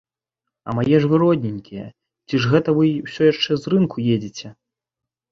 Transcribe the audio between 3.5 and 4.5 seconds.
з рынку едзеце?